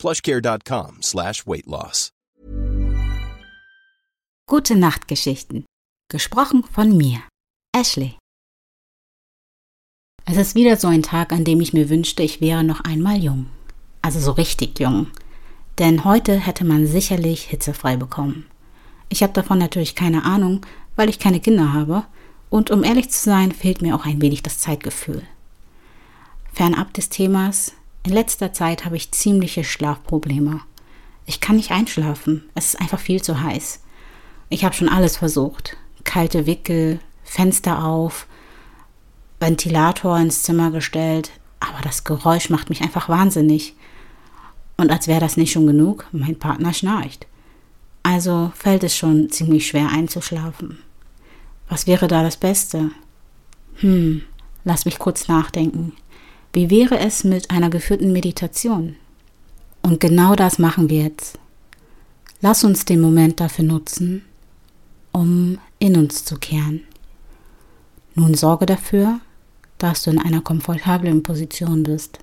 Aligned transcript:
plushcare.com 0.00 1.02
slash 1.02 1.46
weight 1.46 1.66
loss. 1.66 2.10
Gute 4.48 4.74
Nachtgeschichten. 4.74 5.64
Gesprochen 6.10 6.64
von 6.64 6.96
mir, 6.96 7.20
Ashley. 7.72 8.16
Es 10.24 10.36
ist 10.36 10.54
wieder 10.56 10.76
so 10.76 10.88
ein 10.88 11.04
Tag, 11.04 11.32
an 11.32 11.44
dem 11.44 11.60
ich 11.60 11.72
mir 11.72 11.88
wünschte, 11.88 12.22
ich 12.24 12.40
wäre 12.40 12.64
noch 12.64 12.80
einmal 12.80 13.22
jung. 13.22 13.46
Also 14.02 14.18
so 14.18 14.32
richtig 14.32 14.80
jung. 14.80 15.06
Denn 15.78 16.04
heute 16.04 16.38
hätte 16.38 16.64
man 16.64 16.86
sicherlich 16.86 17.44
hitzefrei 17.44 17.96
bekommen. 17.96 18.46
Ich 19.08 19.22
habe 19.22 19.32
davon 19.32 19.58
natürlich 19.58 19.94
keine 19.94 20.24
Ahnung, 20.24 20.66
weil 20.96 21.08
ich 21.08 21.18
keine 21.18 21.40
Kinder 21.40 21.72
habe. 21.72 22.04
Und 22.48 22.70
um 22.70 22.82
ehrlich 22.82 23.10
zu 23.10 23.22
sein, 23.22 23.52
fehlt 23.52 23.82
mir 23.82 23.94
auch 23.94 24.04
ein 24.04 24.20
wenig 24.20 24.42
das 24.42 24.58
Zeitgefühl. 24.58 25.22
Fernab 26.52 26.92
des 26.94 27.08
Themas, 27.08 27.72
in 28.02 28.12
letzter 28.12 28.52
Zeit 28.52 28.84
habe 28.84 28.96
ich 28.96 29.12
ziemliche 29.12 29.64
Schlafprobleme. 29.64 30.60
Ich 31.26 31.40
kann 31.40 31.56
nicht 31.56 31.70
einschlafen. 31.70 32.48
Es 32.54 32.66
ist 32.66 32.80
einfach 32.80 32.98
viel 32.98 33.22
zu 33.22 33.42
heiß. 33.42 33.80
Ich 34.48 34.64
habe 34.64 34.74
schon 34.74 34.88
alles 34.88 35.16
versucht. 35.16 35.76
Kalte 36.04 36.46
Wickel, 36.46 36.98
Fenster 37.24 37.84
auf, 37.84 38.26
Ventilator 39.38 40.18
ins 40.18 40.42
Zimmer 40.42 40.70
gestellt, 40.70 41.30
aber 41.60 41.82
das 41.82 42.04
Geräusch 42.04 42.50
macht 42.50 42.68
mich 42.68 42.82
einfach 42.82 43.08
wahnsinnig. 43.08 43.74
Und 44.76 44.90
als 44.90 45.06
wäre 45.06 45.20
das 45.20 45.36
nicht 45.36 45.52
schon 45.52 45.66
genug, 45.66 46.06
mein 46.10 46.38
Partner 46.38 46.72
schnarcht. 46.72 47.26
Also 48.02 48.50
fällt 48.54 48.82
es 48.82 48.96
schon 48.96 49.30
ziemlich 49.30 49.66
schwer 49.66 49.90
einzuschlafen. 49.90 50.78
Was 51.68 51.86
wäre 51.86 52.08
da 52.08 52.22
das 52.22 52.38
Beste? 52.38 52.90
Hm, 53.76 54.22
lass 54.64 54.86
mich 54.86 54.98
kurz 54.98 55.28
nachdenken. 55.28 55.92
Wie 56.52 56.68
wäre 56.68 56.98
es 56.98 57.22
mit 57.22 57.50
einer 57.50 57.70
geführten 57.70 58.12
Meditation? 58.12 58.96
Und 59.82 60.00
genau 60.00 60.34
das 60.34 60.58
machen 60.58 60.90
wir 60.90 61.04
jetzt. 61.04 61.38
Lass 62.40 62.64
uns 62.64 62.84
den 62.84 63.00
Moment 63.00 63.38
dafür 63.38 63.64
nutzen, 63.64 64.22
um 65.12 65.58
in 65.78 65.96
uns 65.96 66.24
zu 66.24 66.36
kehren. 66.36 66.82
Nun 68.14 68.34
sorge 68.34 68.66
dafür, 68.66 69.20
dass 69.78 70.02
du 70.02 70.10
in 70.10 70.18
einer 70.18 70.40
komfortablen 70.40 71.22
Position 71.22 71.84
bist. 71.84 72.18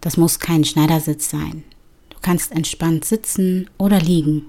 Das 0.00 0.16
muss 0.16 0.38
kein 0.38 0.64
Schneidersitz 0.64 1.30
sein. 1.30 1.64
Du 2.10 2.18
kannst 2.22 2.52
entspannt 2.52 3.04
sitzen 3.04 3.68
oder 3.78 4.00
liegen. 4.00 4.46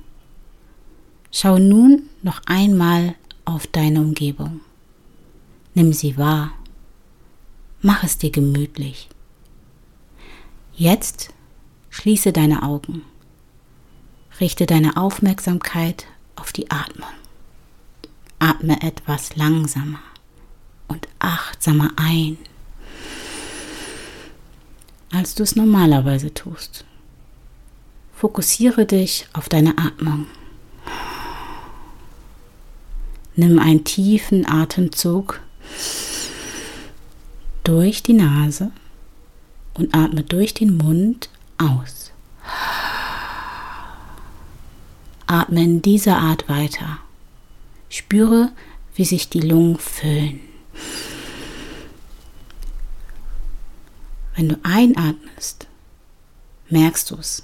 Schau 1.32 1.58
nun 1.58 2.04
noch 2.22 2.42
einmal 2.46 3.16
auf 3.46 3.66
deine 3.68 4.02
Umgebung. 4.02 4.62
Nimm 5.74 5.94
sie 5.94 6.18
wahr. 6.18 6.57
Mach 7.82 8.04
es 8.04 8.18
dir 8.18 8.32
gemütlich. 8.32 9.08
Jetzt 10.74 11.34
schließe 11.90 12.34
deine 12.34 12.64
Augen. 12.64 13.04
Richte 14.40 14.66
deine 14.66 14.98
Aufmerksamkeit 14.98 16.06
auf 16.36 16.52
die 16.52 16.70
Atmung. 16.72 17.10
Atme 18.40 18.82
etwas 18.82 19.36
langsamer 19.36 20.00
und 20.88 21.08
achtsamer 21.20 21.92
ein, 21.96 22.38
als 25.12 25.34
du 25.36 25.44
es 25.44 25.56
normalerweise 25.56 26.34
tust. 26.34 26.86
Fokussiere 28.14 28.86
dich 28.86 29.28
auf 29.34 29.50
deine 29.50 29.78
Atmung. 29.78 30.28
Nimm 33.36 33.60
einen 33.60 33.84
tiefen 33.84 34.48
Atemzug 34.48 35.40
durch 37.68 38.02
die 38.02 38.14
Nase 38.14 38.72
und 39.74 39.94
atme 39.94 40.24
durch 40.24 40.54
den 40.54 40.78
Mund 40.78 41.30
aus. 41.58 42.12
Atme 45.26 45.64
in 45.64 45.82
dieser 45.82 46.18
Art 46.18 46.48
weiter. 46.48 47.00
Spüre, 47.90 48.54
wie 48.96 49.04
sich 49.04 49.28
die 49.28 49.42
Lungen 49.42 49.78
füllen. 49.80 50.40
Wenn 54.38 54.48
du 54.48 54.60
einatmest, 54.64 55.68
merkst 56.70 57.12
du 57.12 57.16
es. 57.16 57.44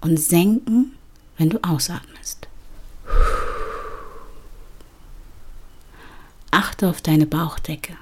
Und 0.00 0.16
senken, 0.16 0.96
wenn 1.38 1.50
du 1.50 1.62
ausatmest. 1.62 2.48
Achte 6.50 6.88
auf 6.88 7.00
deine 7.00 7.26
Bauchdecke 7.26 7.96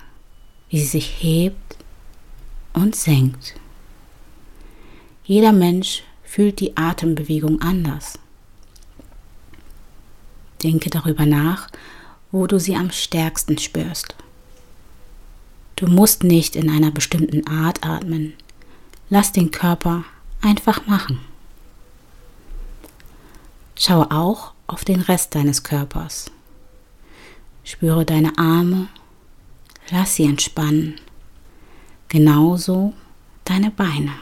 wie 0.71 0.79
sie 0.79 0.87
sich 0.87 1.23
hebt 1.23 1.77
und 2.73 2.97
senkt. 2.97 3.55
Jeder 5.25 5.53
Mensch 5.53 6.03
fühlt 6.25 6.61
die 6.61 6.77
Atembewegung 6.77 7.61
anders. 7.61 8.19
Denke 10.63 10.91
darüber 10.91 11.27
nach, 11.27 11.69
wo 12.31 12.47
du 12.47 12.59
sie 12.61 12.77
am 12.77 12.91
stärksten 12.91 13.59
spürst. 13.59 14.15
Du 15.77 15.87
musst 15.87 16.23
nicht 16.23 16.57
in 16.57 16.71
einer 16.71 16.91
bestimmten 16.91 17.47
Art 17.47 17.85
atmen. 17.85 18.35
Lass 19.09 19.33
den 19.33 19.51
Körper 19.51 20.05
einfach 20.41 20.87
machen. 20.87 21.21
Schaue 23.77 24.11
auch 24.11 24.53
auf 24.67 24.85
den 24.85 25.01
Rest 25.01 25.35
deines 25.35 25.63
Körpers. 25.63 26.31
Spüre 27.65 28.05
deine 28.05 28.37
Arme 28.39 28.89
Lass 29.91 30.15
sie 30.15 30.25
entspannen. 30.25 31.01
Genauso 32.09 32.95
deine 33.45 33.71
Beine. 33.71 34.13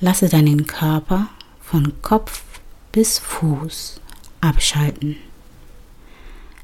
Lasse 0.00 0.28
deinen 0.28 0.66
Körper 0.66 1.28
von 1.60 1.92
Kopf 2.02 2.42
bis 2.90 3.18
Fuß 3.18 4.00
abschalten. 4.40 5.16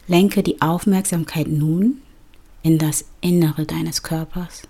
Lenke 0.06 0.42
die 0.42 0.60
Aufmerksamkeit 0.60 1.48
nun 1.48 2.02
in 2.62 2.78
das 2.78 3.06
Innere 3.20 3.64
deines 3.64 4.02
Körpers. 4.02 4.62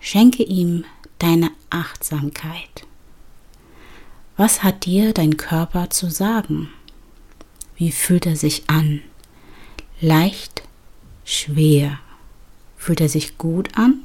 Schenke 0.00 0.42
ihm 0.42 0.84
deine 1.18 1.50
Achtsamkeit. 1.70 2.86
Was 4.36 4.64
hat 4.64 4.86
dir 4.86 5.12
dein 5.12 5.36
Körper 5.36 5.90
zu 5.90 6.10
sagen? 6.10 6.70
Wie 7.76 7.92
fühlt 7.92 8.26
er 8.26 8.36
sich 8.36 8.68
an? 8.68 9.02
Leicht 10.00 10.61
schwer. 11.24 11.98
Fühlt 12.76 13.00
er 13.00 13.08
sich 13.08 13.38
gut 13.38 13.76
an? 13.76 14.04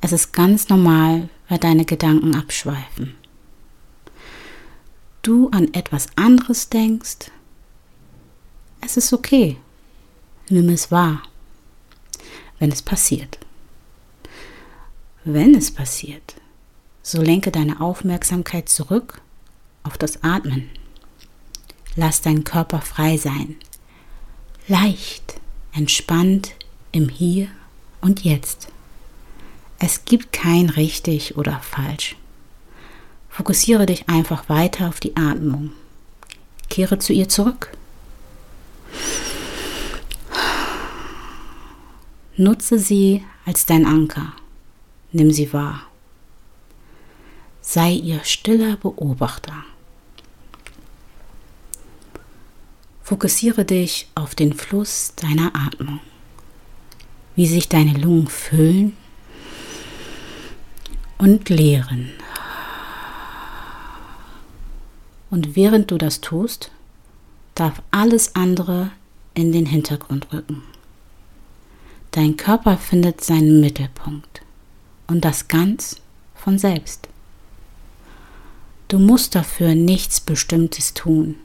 Es 0.00 0.12
ist 0.12 0.32
ganz 0.32 0.68
normal, 0.68 1.28
weil 1.48 1.58
deine 1.58 1.84
Gedanken 1.84 2.34
abschweifen. 2.34 3.16
Du 5.22 5.48
an 5.50 5.74
etwas 5.74 6.06
anderes 6.16 6.68
denkst. 6.68 7.30
Es 8.80 8.96
ist 8.96 9.12
okay. 9.12 9.56
Nimm 10.48 10.68
es 10.70 10.90
wahr, 10.90 11.22
wenn 12.58 12.70
es 12.70 12.80
passiert. 12.80 13.38
Wenn 15.24 15.54
es 15.54 15.70
passiert, 15.70 16.36
so 17.02 17.20
lenke 17.20 17.50
deine 17.50 17.80
Aufmerksamkeit 17.80 18.68
zurück 18.68 19.20
auf 19.82 19.98
das 19.98 20.22
Atmen. 20.22 20.70
Lass 21.96 22.22
deinen 22.22 22.44
Körper 22.44 22.80
frei 22.80 23.16
sein. 23.16 23.56
Leicht 24.68 25.40
entspannt 25.78 26.54
im 26.90 27.08
Hier 27.08 27.46
und 28.00 28.24
Jetzt. 28.24 28.66
Es 29.78 30.04
gibt 30.04 30.32
kein 30.32 30.70
richtig 30.70 31.36
oder 31.36 31.60
falsch. 31.60 32.16
Fokussiere 33.30 33.86
dich 33.86 34.08
einfach 34.08 34.48
weiter 34.48 34.88
auf 34.88 34.98
die 34.98 35.16
Atmung. 35.16 35.70
Kehre 36.68 36.98
zu 36.98 37.12
ihr 37.12 37.28
zurück. 37.28 37.70
Nutze 42.36 42.80
sie 42.80 43.24
als 43.46 43.64
dein 43.64 43.86
Anker. 43.86 44.32
Nimm 45.12 45.30
sie 45.30 45.52
wahr. 45.52 45.82
Sei 47.60 47.92
ihr 47.92 48.24
stiller 48.24 48.76
Beobachter. 48.76 49.64
Fokussiere 53.08 53.64
dich 53.64 54.06
auf 54.14 54.34
den 54.34 54.52
Fluss 54.52 55.14
deiner 55.16 55.56
Atmung, 55.56 56.00
wie 57.36 57.46
sich 57.46 57.66
deine 57.66 57.94
Lungen 57.94 58.26
füllen 58.26 58.94
und 61.16 61.48
leeren. 61.48 62.10
Und 65.30 65.56
während 65.56 65.90
du 65.90 65.96
das 65.96 66.20
tust, 66.20 66.70
darf 67.54 67.80
alles 67.90 68.34
andere 68.34 68.90
in 69.32 69.52
den 69.52 69.64
Hintergrund 69.64 70.30
rücken. 70.30 70.62
Dein 72.10 72.36
Körper 72.36 72.76
findet 72.76 73.24
seinen 73.24 73.62
Mittelpunkt 73.62 74.42
und 75.06 75.24
das 75.24 75.48
ganz 75.48 75.96
von 76.34 76.58
selbst. 76.58 77.08
Du 78.88 78.98
musst 78.98 79.34
dafür 79.34 79.74
nichts 79.74 80.20
Bestimmtes 80.20 80.92
tun. 80.92 81.36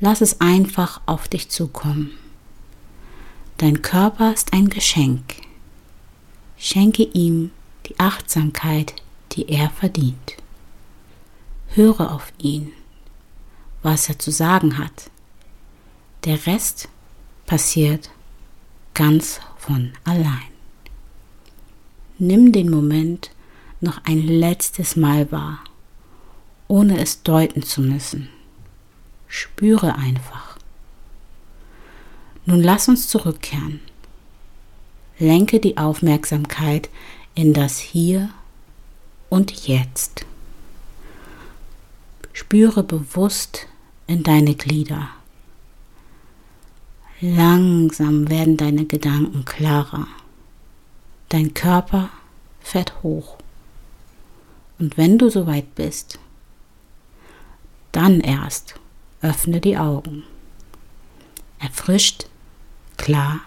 Lass 0.00 0.22
es 0.22 0.40
einfach 0.40 1.02
auf 1.04 1.28
dich 1.28 1.50
zukommen. 1.50 2.12
Dein 3.58 3.82
Körper 3.82 4.32
ist 4.32 4.54
ein 4.54 4.70
Geschenk. 4.70 5.34
Schenke 6.56 7.02
ihm 7.02 7.50
die 7.86 8.00
Achtsamkeit, 8.00 8.94
die 9.32 9.50
er 9.50 9.68
verdient. 9.68 10.36
Höre 11.68 12.12
auf 12.12 12.32
ihn, 12.38 12.72
was 13.82 14.08
er 14.08 14.18
zu 14.18 14.30
sagen 14.30 14.78
hat. 14.78 15.10
Der 16.24 16.46
Rest 16.46 16.88
passiert 17.44 18.10
ganz 18.94 19.40
von 19.58 19.92
allein. 20.04 20.48
Nimm 22.18 22.52
den 22.52 22.70
Moment 22.70 23.30
noch 23.82 24.02
ein 24.04 24.26
letztes 24.26 24.96
Mal 24.96 25.30
wahr, 25.30 25.62
ohne 26.68 26.98
es 27.00 27.22
deuten 27.22 27.62
zu 27.62 27.82
müssen. 27.82 28.30
Spüre 29.32 29.94
einfach. 29.94 30.58
Nun 32.46 32.60
lass 32.60 32.88
uns 32.88 33.06
zurückkehren. 33.06 33.80
Lenke 35.20 35.60
die 35.60 35.78
Aufmerksamkeit 35.78 36.90
in 37.36 37.54
das 37.54 37.78
Hier 37.78 38.30
und 39.28 39.68
Jetzt. 39.68 40.26
Spüre 42.32 42.82
bewusst 42.82 43.68
in 44.08 44.24
deine 44.24 44.56
Glieder. 44.56 45.10
Langsam 47.20 48.28
werden 48.28 48.56
deine 48.56 48.84
Gedanken 48.84 49.44
klarer. 49.44 50.08
Dein 51.28 51.54
Körper 51.54 52.10
fährt 52.60 53.04
hoch. 53.04 53.36
Und 54.80 54.96
wenn 54.96 55.18
du 55.18 55.28
soweit 55.30 55.76
bist, 55.76 56.18
dann 57.92 58.20
erst 58.20 58.74
öffne 59.22 59.60
die 59.60 59.76
Augen. 59.76 60.24
Erfrischt, 61.58 62.26
klar 62.96 63.40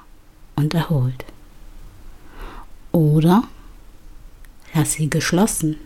und 0.56 0.74
erholt. 0.74 1.25
Oder 2.92 3.44
lass 4.74 4.94
sie 4.94 5.10
geschlossen. 5.10 5.78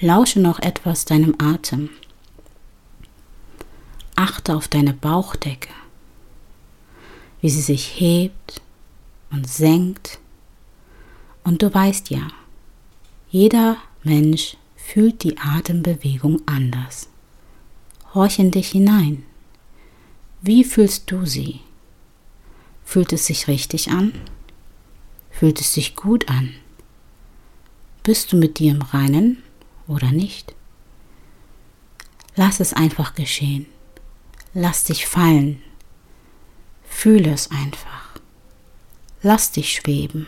Lausche 0.00 0.40
noch 0.40 0.58
etwas 0.60 1.04
deinem 1.04 1.34
Atem. 1.38 1.90
Achte 4.16 4.54
auf 4.54 4.68
deine 4.68 4.92
Bauchdecke, 4.92 5.72
wie 7.40 7.50
sie 7.50 7.60
sich 7.60 7.98
hebt 8.00 8.62
und 9.30 9.48
senkt 9.48 10.20
und 11.44 11.62
du 11.62 11.72
weißt 11.72 12.10
ja, 12.10 12.28
jeder 13.30 13.76
Mensch 14.02 14.56
fühlt 14.76 15.22
die 15.22 15.38
Atembewegung 15.38 16.40
anders. 16.46 17.08
Horch 18.14 18.38
in 18.38 18.50
dich 18.50 18.70
hinein. 18.70 19.24
Wie 20.40 20.64
fühlst 20.64 21.10
du 21.10 21.26
sie? 21.26 21.60
Fühlt 22.84 23.12
es 23.12 23.26
sich 23.26 23.48
richtig 23.48 23.90
an? 23.90 24.12
Fühlt 25.30 25.60
es 25.60 25.74
sich 25.74 25.96
gut 25.96 26.28
an? 26.28 26.54
Bist 28.02 28.32
du 28.32 28.36
mit 28.36 28.58
dir 28.58 28.72
im 28.72 28.82
Reinen 28.82 29.42
oder 29.88 30.12
nicht? 30.12 30.54
Lass 32.36 32.60
es 32.60 32.72
einfach 32.72 33.14
geschehen. 33.14 33.66
Lass 34.52 34.84
dich 34.84 35.06
fallen. 35.06 35.62
Fühle 36.84 37.32
es 37.32 37.50
einfach. 37.50 38.20
Lass 39.22 39.50
dich 39.50 39.72
schweben 39.72 40.26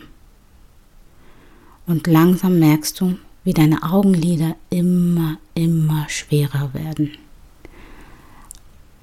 und 1.87 2.05
langsam 2.05 2.59
merkst 2.59 2.99
du, 2.99 3.17
wie 3.43 3.53
deine 3.53 3.81
Augenlider 3.81 4.55
immer, 4.69 5.37
immer 5.55 6.07
schwerer 6.09 6.73
werden. 6.73 7.17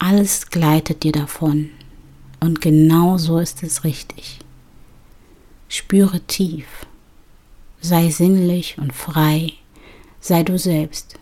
Alles 0.06 0.50
gleitet 0.50 1.02
dir 1.02 1.12
davon 1.12 1.70
und 2.38 2.60
genau 2.60 3.16
so 3.16 3.38
ist 3.38 3.62
es 3.62 3.84
richtig. 3.84 4.38
Spüre 5.70 6.20
tief, 6.20 6.84
sei 7.80 8.10
sinnlich 8.10 8.76
und 8.76 8.92
frei, 8.92 9.54
sei 10.20 10.42
du 10.42 10.58
selbst. 10.58 11.18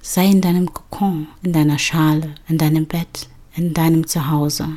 Sei 0.00 0.26
in 0.26 0.40
deinem 0.40 0.72
Kokon, 0.72 1.26
in 1.42 1.52
deiner 1.52 1.80
Schale, 1.80 2.36
in 2.46 2.56
deinem 2.56 2.86
Bett, 2.86 3.28
in 3.56 3.74
deinem 3.74 4.06
Zuhause, 4.06 4.76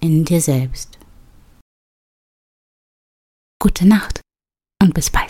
in 0.00 0.24
dir 0.24 0.40
selbst. 0.40 0.98
Gute 3.62 3.86
Nacht 3.86 4.22
und 4.82 4.92
bis 4.92 5.08
bald. 5.08 5.29